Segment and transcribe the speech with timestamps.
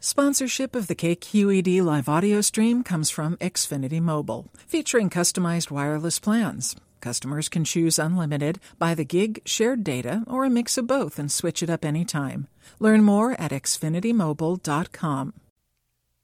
[0.00, 6.76] Sponsorship of the KQED live audio stream comes from Xfinity Mobile, featuring customized wireless plans.
[7.00, 11.32] Customers can choose unlimited, by the gig, shared data, or a mix of both and
[11.32, 12.46] switch it up anytime.
[12.78, 15.34] Learn more at xfinitymobile.com.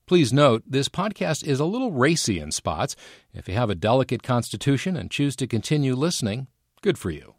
[0.06, 2.94] Please note, this podcast is a little racy in spots.
[3.32, 6.46] If you have a delicate constitution and choose to continue listening,
[6.80, 7.34] good for you.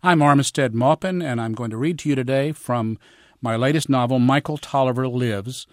[0.00, 2.98] I'm Armistead Maupin, and I'm going to read to you today from
[3.40, 5.66] my latest novel, Michael Tolliver Lives.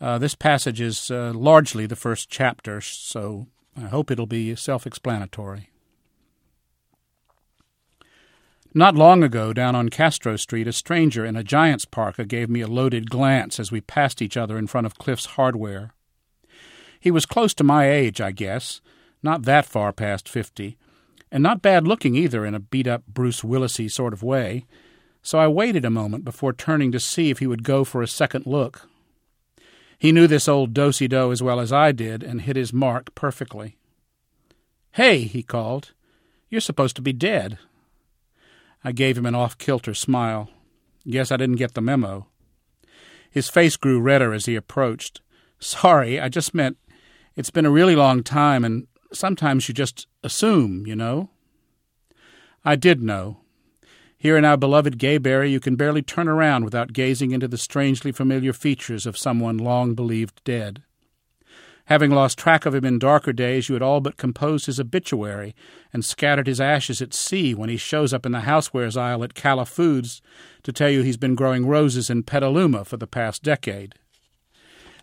[0.00, 4.86] Uh, this passage is uh, largely the first chapter, so I hope it'll be self
[4.86, 5.70] explanatory.
[8.74, 12.62] Not long ago, down on Castro Street, a stranger in a Giants parka gave me
[12.62, 15.92] a loaded glance as we passed each other in front of Cliff's Hardware.
[16.98, 18.80] He was close to my age, I guess,
[19.22, 20.78] not that far past fifty,
[21.30, 24.66] and not bad looking either in a beat up Bruce Willisy sort of way
[25.22, 28.08] so I waited a moment before turning to see if he would go for a
[28.08, 28.88] second look.
[29.98, 33.14] He knew this old dosey do as well as I did and hit his mark
[33.14, 33.76] perfectly.
[34.92, 35.92] Hey, he called,
[36.50, 37.58] you're supposed to be dead.
[38.84, 40.50] I gave him an off kilter smile.
[41.08, 42.26] Guess I didn't get the memo.
[43.30, 45.20] His face grew redder as he approached.
[45.60, 46.76] Sorry, I just meant
[47.36, 51.30] it's been a really long time, and sometimes you just assume, you know.
[52.64, 53.38] I did know,
[54.22, 58.12] here in our beloved Gayberry, you can barely turn around without gazing into the strangely
[58.12, 60.80] familiar features of someone long believed dead.
[61.86, 65.56] Having lost track of him in darker days, you had all but composed his obituary
[65.92, 69.34] and scattered his ashes at sea when he shows up in the housewares aisle at
[69.34, 70.22] Cala Foods
[70.62, 73.96] to tell you he's been growing roses in Petaluma for the past decade.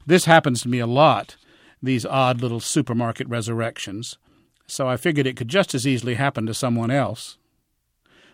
[0.08, 1.36] This happens to me a lot,
[1.84, 4.18] these odd little supermarket resurrections,
[4.66, 7.38] so I figured it could just as easily happen to someone else.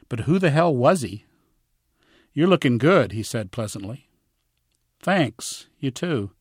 [0.09, 1.25] But who the hell was he?
[2.33, 4.09] You're looking good, he said pleasantly.
[5.01, 6.31] Thanks, you too.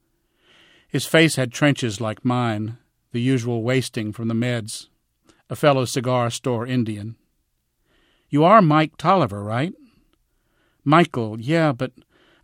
[0.88, 2.78] His face had trenches like mine,
[3.12, 4.88] the usual wasting from the meds,
[5.48, 7.16] a fellow cigar store Indian.
[8.28, 9.72] You are Mike Tolliver, right?
[10.84, 11.92] Michael, yeah, but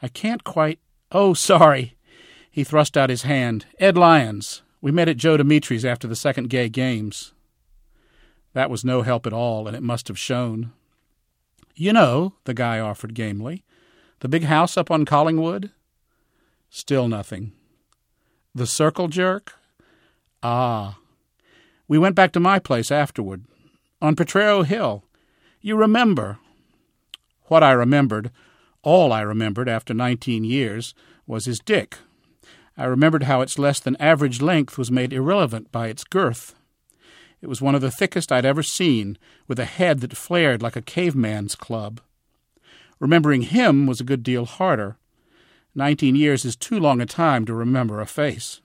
[0.00, 0.78] I can't quite.
[1.12, 1.97] Oh, sorry.
[2.50, 3.67] He thrust out his hand.
[3.78, 4.62] Ed Lyons.
[4.81, 7.33] We met at Joe Dimitri's after the second gay games.
[8.53, 10.73] That was no help at all, and it must have shown.
[11.75, 13.64] You know, the guy offered gamely.
[14.20, 15.70] The big house up on Collingwood?
[16.69, 17.53] Still nothing.
[18.54, 19.54] The circle jerk?
[20.42, 20.98] Ah.
[21.88, 23.44] We went back to my place afterward.
[24.03, 25.04] On Potrero Hill.
[25.60, 26.38] You remember.
[27.44, 28.31] What I remembered,
[28.82, 30.94] all I remembered after nineteen years,
[31.26, 31.98] was his dick.
[32.76, 36.54] I remembered how its less than average length was made irrelevant by its girth.
[37.43, 39.17] It was one of the thickest I'd ever seen,
[39.49, 42.01] with a head that flared like a caveman's club.
[42.99, 44.99] Remembering him was a good deal harder.
[45.75, 48.61] Nineteen years is too long a time to remember a face.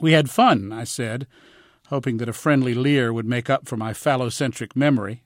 [0.00, 1.26] We had fun, I said,
[1.86, 5.22] hoping that a friendly leer would make up for my phallocentric memory.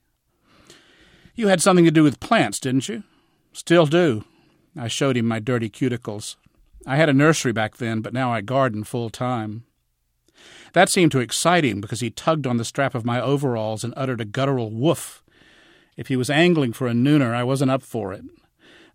[1.35, 3.03] You had something to do with plants, didn't you?
[3.53, 4.23] Still do.
[4.75, 6.35] I showed him my dirty cuticles.
[6.85, 9.65] I had a nursery back then, but now I garden full time.
[10.73, 13.93] That seemed to excite him because he tugged on the strap of my overalls and
[13.95, 15.23] uttered a guttural woof.
[15.95, 18.23] If he was angling for a nooner, I wasn't up for it.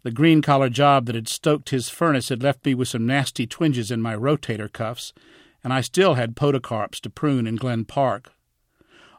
[0.03, 3.47] The green collar job that had stoked his furnace had left me with some nasty
[3.47, 5.13] twinges in my rotator cuffs,
[5.63, 8.33] and I still had podocarps to prune in Glen Park.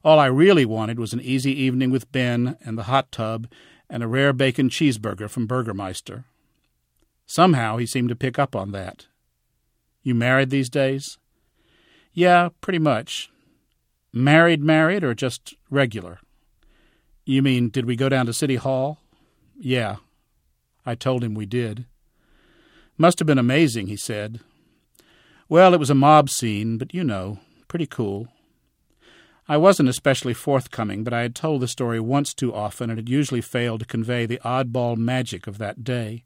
[0.03, 3.47] All I really wanted was an easy evening with Ben and the hot tub
[3.89, 6.25] and a rare bacon cheeseburger from Burgermeister.
[7.25, 9.07] Somehow he seemed to pick up on that.
[10.01, 11.17] You married these days?
[12.13, 13.31] Yeah, pretty much.
[14.13, 16.19] Married, married, or just regular?
[17.25, 18.99] You mean, did we go down to City Hall?
[19.57, 19.97] Yeah.
[20.85, 21.85] I told him we did.
[22.97, 24.39] Must have been amazing, he said.
[25.49, 28.27] Well, it was a mob scene, but you know, pretty cool.
[29.47, 33.09] I wasn't especially forthcoming, but I had told the story once too often and had
[33.09, 36.23] usually failed to convey the oddball magic of that day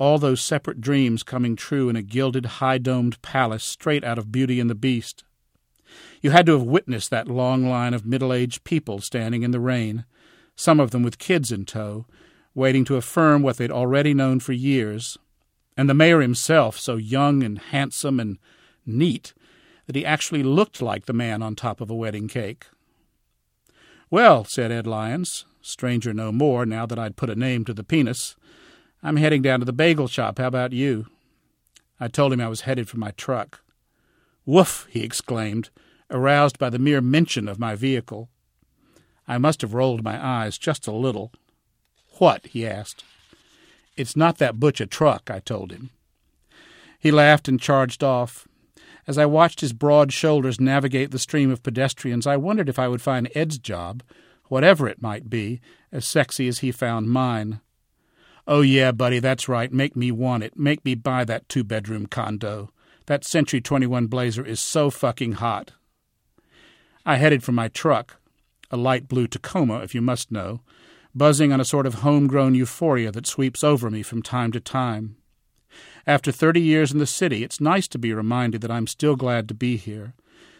[0.00, 4.32] all those separate dreams coming true in a gilded, high domed palace straight out of
[4.32, 5.24] Beauty and the Beast.
[6.22, 9.60] You had to have witnessed that long line of middle aged people standing in the
[9.60, 10.06] rain,
[10.56, 12.06] some of them with kids in tow,
[12.54, 15.18] waiting to affirm what they'd already known for years,
[15.76, 18.38] and the mayor himself so young and handsome and
[18.86, 19.34] neat
[19.86, 22.66] that he actually looked like the man on top of a wedding cake.
[24.10, 27.84] Well, said Ed Lyons, stranger no more now that I'd put a name to the
[27.84, 28.34] penis,
[29.02, 30.38] I'm heading down to the bagel shop.
[30.38, 31.06] How about you?
[31.98, 33.62] I told him I was headed for my truck.
[34.44, 34.86] Woof!
[34.90, 35.70] he exclaimed,
[36.10, 38.28] aroused by the mere mention of my vehicle.
[39.26, 41.32] I must have rolled my eyes just a little.
[42.18, 42.46] What?
[42.46, 43.04] he asked.
[43.96, 45.90] It's not that butcher truck, I told him.
[46.98, 48.46] He laughed and charged off.
[49.06, 52.88] As I watched his broad shoulders navigate the stream of pedestrians, I wondered if I
[52.88, 54.02] would find Ed's job,
[54.48, 55.60] whatever it might be,
[55.90, 57.60] as sexy as he found mine.
[58.52, 59.72] Oh, yeah, buddy, that's right.
[59.72, 60.58] Make me want it.
[60.58, 62.70] Make me buy that two bedroom condo.
[63.06, 65.70] That Century 21 Blazer is so fucking hot.
[67.06, 68.16] I headed for my truck,
[68.68, 70.62] a light blue Tacoma, if you must know,
[71.14, 75.14] buzzing on a sort of homegrown euphoria that sweeps over me from time to time.
[76.04, 79.46] After thirty years in the city, it's nice to be reminded that I'm still glad
[79.46, 80.14] to be here,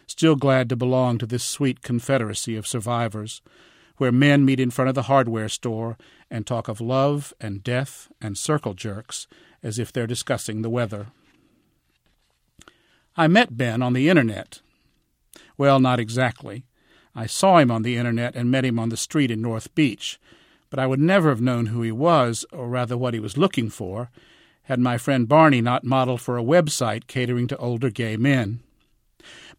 [0.07, 3.41] still glad to belong to this sweet confederacy of survivors,
[4.01, 5.95] where men meet in front of the hardware store
[6.31, 9.27] and talk of love and death and circle jerks
[9.61, 11.09] as if they're discussing the weather.
[13.15, 14.59] I met Ben on the internet.
[15.55, 16.63] Well, not exactly.
[17.13, 20.19] I saw him on the internet and met him on the street in North Beach,
[20.71, 23.69] but I would never have known who he was, or rather what he was looking
[23.69, 24.09] for,
[24.63, 28.61] had my friend Barney not modeled for a website catering to older gay men.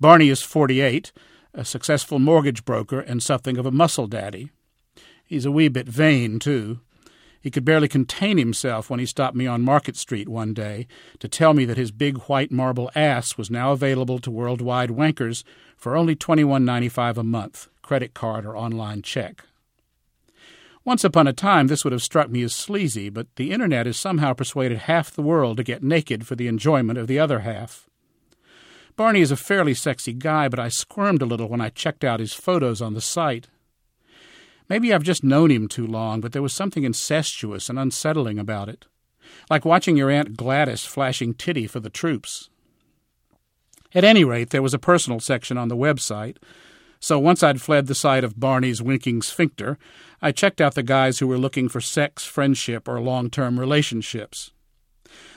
[0.00, 1.12] Barney is 48,
[1.54, 4.50] a successful mortgage broker, and something of a muscle daddy.
[5.24, 6.80] He's a wee bit vain, too.
[7.40, 10.86] He could barely contain himself when he stopped me on Market Street one day
[11.18, 15.42] to tell me that his big white marble ass was now available to worldwide wankers
[15.76, 19.44] for only $21.95 a month, credit card or online check.
[20.84, 23.98] Once upon a time, this would have struck me as sleazy, but the Internet has
[23.98, 27.88] somehow persuaded half the world to get naked for the enjoyment of the other half.
[28.96, 32.20] Barney is a fairly sexy guy, but I squirmed a little when I checked out
[32.20, 33.48] his photos on the site.
[34.68, 38.68] Maybe I've just known him too long, but there was something incestuous and unsettling about
[38.68, 38.86] it,
[39.50, 42.50] like watching your Aunt Gladys flashing titty for the troops.
[43.94, 46.36] At any rate, there was a personal section on the website,
[47.00, 49.76] so once I'd fled the sight of Barney's winking sphincter,
[50.20, 54.52] I checked out the guys who were looking for sex, friendship, or long term relationships.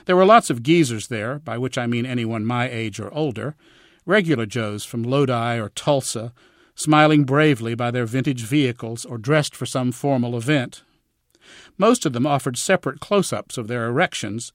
[0.06, 3.56] There were lots of geezers there, by which I mean anyone my age or older,
[4.04, 6.32] regular Joes from Lodi or Tulsa,
[6.74, 10.82] smiling bravely by their vintage vehicles or dressed for some formal event.
[11.78, 14.52] Most of them offered separate close ups of their erections,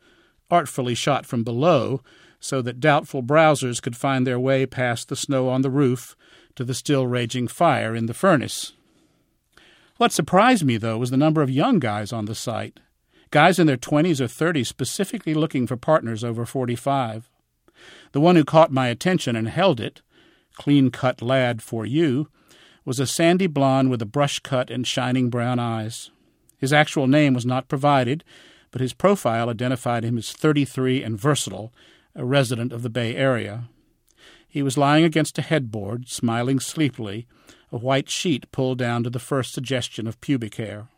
[0.50, 2.02] artfully shot from below,
[2.40, 6.16] so that doubtful browsers could find their way past the snow on the roof
[6.56, 8.74] to the still raging fire in the furnace.
[9.98, 12.80] What surprised me, though, was the number of young guys on the site.
[13.32, 17.30] Guys in their 20s or 30s specifically looking for partners over 45.
[18.12, 20.02] The one who caught my attention and held it,
[20.56, 22.28] clean cut lad for you,
[22.84, 26.12] was a sandy blond with a brush cut and shining brown eyes.
[26.58, 28.26] His actual name was not provided,
[28.70, 31.72] but his profile identified him as 33 and versatile,
[32.14, 33.70] a resident of the Bay Area.
[34.46, 37.28] He was lying against a headboard, smiling sleepily,
[37.72, 40.90] a white sheet pulled down to the first suggestion of pubic hair.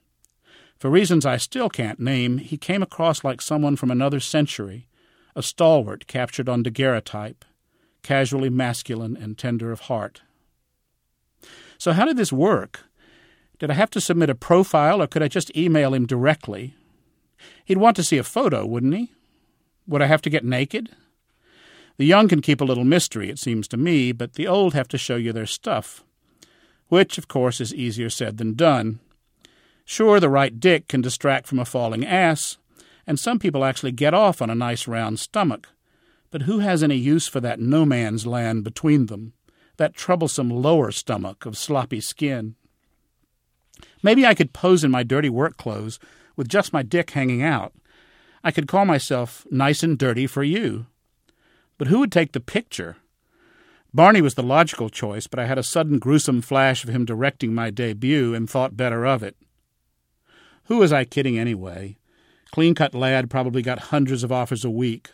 [0.79, 4.87] For reasons I still can't name, he came across like someone from another century,
[5.35, 7.45] a stalwart captured on daguerreotype,
[8.03, 10.21] casually masculine and tender of heart.
[11.77, 12.81] So, how did this work?
[13.59, 16.75] Did I have to submit a profile, or could I just email him directly?
[17.65, 19.11] He'd want to see a photo, wouldn't he?
[19.87, 20.89] Would I have to get naked?
[21.97, 24.87] The young can keep a little mystery, it seems to me, but the old have
[24.89, 26.03] to show you their stuff.
[26.87, 28.99] Which, of course, is easier said than done.
[29.85, 32.57] Sure, the right dick can distract from a falling ass,
[33.05, 35.67] and some people actually get off on a nice round stomach.
[36.31, 39.33] But who has any use for that no man's land between them,
[39.77, 42.55] that troublesome lower stomach of sloppy skin?
[44.01, 45.99] Maybe I could pose in my dirty work clothes
[46.35, 47.73] with just my dick hanging out.
[48.43, 50.87] I could call myself nice and dirty for you.
[51.77, 52.97] But who would take the picture?
[53.93, 57.53] Barney was the logical choice, but I had a sudden gruesome flash of him directing
[57.53, 59.35] my debut and thought better of it.
[60.65, 61.97] Who was I kidding anyway?
[62.51, 65.11] Clean cut lad probably got hundreds of offers a week.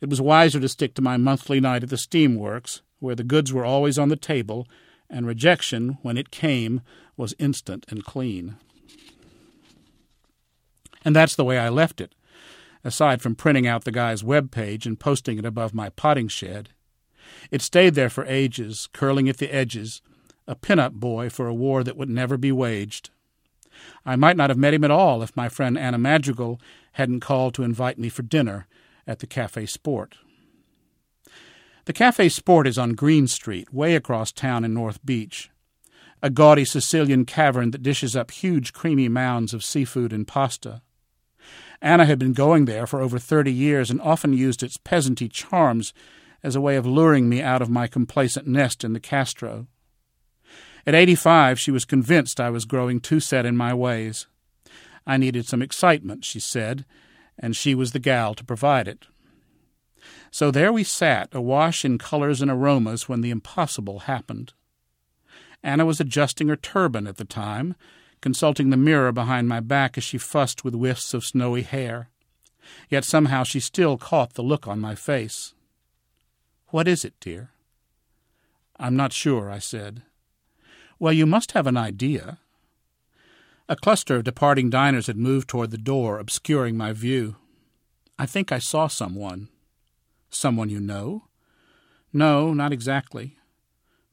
[0.00, 3.52] It was wiser to stick to my monthly night at the steamworks, where the goods
[3.52, 4.66] were always on the table,
[5.08, 6.82] and rejection, when it came,
[7.16, 8.56] was instant and clean.
[11.04, 12.14] And that's the way I left it
[12.86, 16.70] aside from printing out the guy's web page and posting it above my potting shed.
[17.50, 20.00] It stayed there for ages, curling at the edges,
[20.46, 23.10] a pin-up boy for a war that would never be waged.
[24.04, 26.60] I might not have met him at all if my friend Anna Madrigal
[26.92, 28.66] hadn't called to invite me for dinner
[29.06, 30.16] at the Cafe Sport.
[31.84, 35.50] The Cafe Sport is on Green Street, way across town in North Beach,
[36.20, 40.82] a gaudy Sicilian cavern that dishes up huge creamy mounds of seafood and pasta.
[41.80, 45.92] Anna had been going there for over thirty years and often used its peasanty charms
[46.42, 49.66] as a way of luring me out of my complacent nest in the Castro.
[50.86, 54.28] At eighty five, she was convinced I was growing too set in my ways.
[55.06, 56.84] I needed some excitement, she said,
[57.38, 59.06] and she was the gal to provide it.
[60.30, 64.52] So there we sat, awash in colors and aromas, when the impossible happened.
[65.62, 67.74] Anna was adjusting her turban at the time,
[68.20, 72.10] consulting the mirror behind my back as she fussed with wisps of snowy hair.
[72.88, 75.54] Yet somehow she still caught the look on my face.
[76.68, 77.50] What is it, dear?
[78.78, 80.02] I'm not sure, I said.
[80.98, 82.38] Well, you must have an idea.
[83.68, 87.36] A cluster of departing diners had moved toward the door, obscuring my view.
[88.18, 89.48] I think I saw someone.
[90.30, 91.24] Someone you know?
[92.12, 93.36] No, not exactly.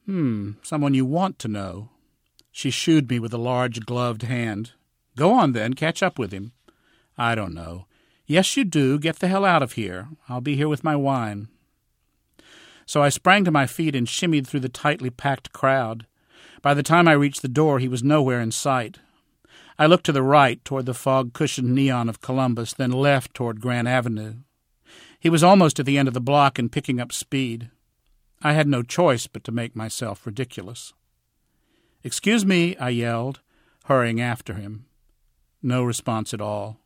[0.05, 1.89] Hmm, someone you want to know.
[2.51, 4.71] She shooed me with a large gloved hand.
[5.15, 6.51] Go on, then, catch up with him.
[7.17, 7.85] I don't know.
[8.25, 8.99] Yes, you do.
[8.99, 10.07] Get the hell out of here.
[10.27, 11.47] I'll be here with my wine.
[12.85, 16.05] So I sprang to my feet and shimmied through the tightly packed crowd.
[16.63, 18.99] By the time I reached the door, he was nowhere in sight.
[19.77, 23.59] I looked to the right toward the fog cushioned neon of Columbus, then left toward
[23.59, 24.35] Grant Avenue.
[25.19, 27.69] He was almost at the end of the block and picking up speed.
[28.41, 30.93] I had no choice but to make myself ridiculous.
[32.01, 33.41] Excuse me, I yelled,
[33.85, 34.85] hurrying after him.
[35.61, 36.77] No response at all.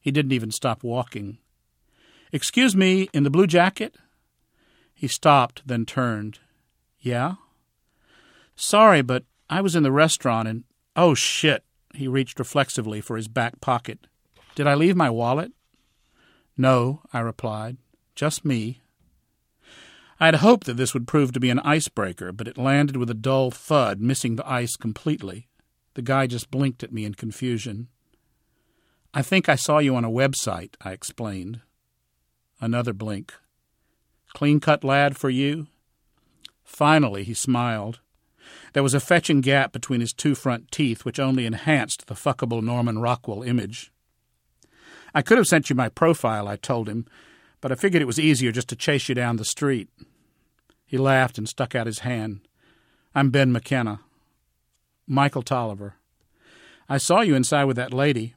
[0.00, 1.38] He didn't even stop walking.
[2.32, 3.96] Excuse me, in the blue jacket?
[4.94, 6.38] He stopped, then turned.
[7.00, 7.34] Yeah?
[8.60, 10.64] Sorry, but I was in the restaurant and.
[10.96, 11.64] Oh, shit!
[11.94, 14.08] He reached reflexively for his back pocket.
[14.56, 15.52] Did I leave my wallet?
[16.56, 17.76] No, I replied.
[18.16, 18.82] Just me.
[20.18, 23.08] I had hoped that this would prove to be an icebreaker, but it landed with
[23.08, 25.46] a dull thud, missing the ice completely.
[25.94, 27.86] The guy just blinked at me in confusion.
[29.14, 31.60] I think I saw you on a website, I explained.
[32.60, 33.32] Another blink.
[34.34, 35.68] Clean cut lad for you?
[36.64, 38.00] Finally, he smiled.
[38.72, 42.62] There was a fetching gap between his two front teeth, which only enhanced the fuckable
[42.62, 43.92] Norman Rockwell image.
[45.14, 47.06] I could have sent you my profile, I told him,
[47.60, 49.88] but I figured it was easier just to chase you down the street.
[50.86, 52.40] He laughed and stuck out his hand.
[53.14, 54.00] I'm Ben McKenna.
[55.06, 55.94] Michael Tolliver.
[56.88, 58.34] I saw you inside with that lady.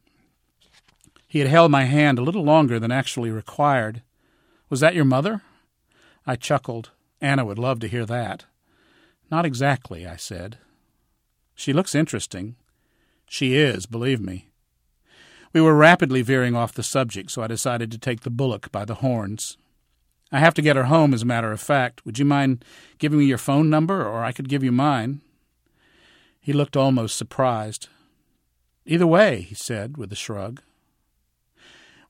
[1.28, 4.02] He had held my hand a little longer than actually required.
[4.70, 5.42] Was that your mother?
[6.26, 6.92] I chuckled.
[7.22, 8.46] Anna would love to hear that.
[9.32, 10.58] Not exactly, I said.
[11.56, 12.58] She looks interesting.
[13.30, 14.50] She is, believe me.
[15.54, 18.84] We were rapidly veering off the subject, so I decided to take the bullock by
[18.84, 19.58] the horns.
[20.34, 22.06] I have to get her home, as a matter of fact.
[22.06, 22.66] Would you mind
[23.00, 25.22] giving me your phone number, or I could give you mine?
[26.40, 27.88] He looked almost surprised.
[28.86, 30.62] Either way, he said, with a shrug.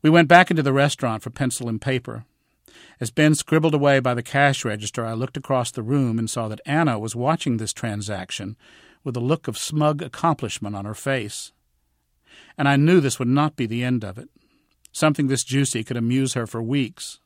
[0.02, 2.26] We went back into the restaurant for pencil and paper.
[3.02, 6.48] As Ben scribbled away by the cash register, I looked across the room and saw
[6.48, 8.56] that Anna was watching this transaction
[9.04, 11.52] with a look of smug accomplishment on her face.
[12.60, 14.30] And I knew this would not be the end of it.
[14.92, 17.20] Something this juicy could amuse her for weeks.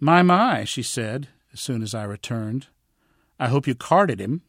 [0.00, 2.68] My, my, she said, as soon as I returned.
[3.38, 4.40] I hope you carded him.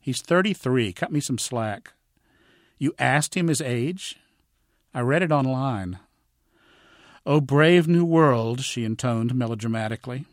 [0.00, 0.92] He's thirty-three.
[0.92, 1.92] Cut me some slack.
[2.78, 4.16] You asked him his age?
[4.92, 6.00] I read it online.
[7.26, 10.26] Oh, brave new world, she intoned melodramatically.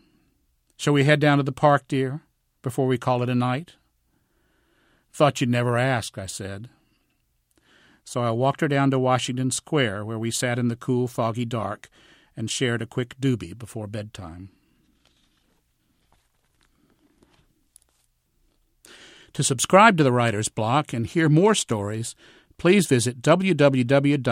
[0.75, 2.21] Shall we head down to the park, dear,
[2.61, 3.75] before we call it a night?
[5.13, 6.69] Thought you'd never ask, I said.
[8.03, 11.45] So I walked her down to Washington Square, where we sat in the cool, foggy
[11.45, 11.87] dark
[12.35, 14.49] and shared a quick doobie before bedtime.
[19.33, 22.15] To subscribe to the Writer's Block and hear more stories,
[22.61, 24.23] please visit www.kqed.org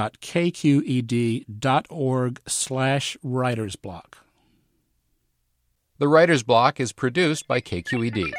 [2.46, 4.14] slash writersblock.
[5.98, 8.32] The Writer's Block is produced by KQED.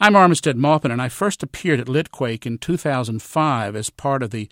[0.00, 4.48] I'm Armistead Maupin, and I first appeared at Litquake in 2005 as part of the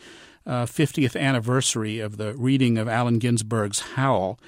[0.46, 4.38] uh, 50th anniversary of the reading of Allen Ginsberg's Howl.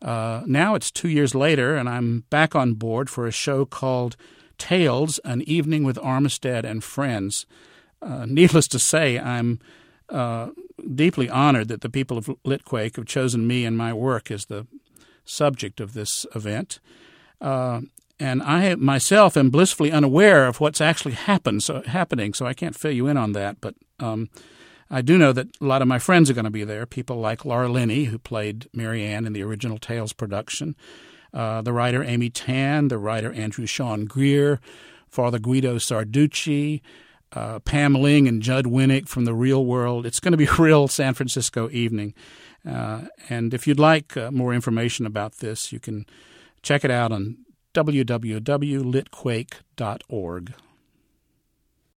[0.00, 4.14] Uh, now it's two years later, and I'm back on board for a show called
[4.58, 7.46] Tales, An Evening with Armistead and Friends.
[8.02, 9.60] Uh, needless to say, I'm
[10.08, 10.50] uh,
[10.94, 14.66] deeply honored that the people of Litquake have chosen me and my work as the
[15.24, 16.78] subject of this event.
[17.40, 17.82] Uh,
[18.18, 22.76] and I myself am blissfully unaware of what's actually happened, so, happening, so I can't
[22.76, 23.60] fill you in on that.
[23.60, 24.30] But um,
[24.90, 26.86] I do know that a lot of my friends are going to be there.
[26.86, 30.76] People like Laura Linney, who played Mary Ann in the original Tales production,
[31.36, 34.58] uh, the writer Amy Tan, the writer Andrew Sean Greer,
[35.06, 36.80] Father Guido Sarducci,
[37.32, 40.06] uh, Pam Ling and Judd Winick from the Real World.
[40.06, 42.14] It's going to be a real San Francisco evening.
[42.66, 46.06] Uh, and if you'd like uh, more information about this, you can
[46.62, 47.36] check it out on
[47.74, 50.54] www.litquake.org.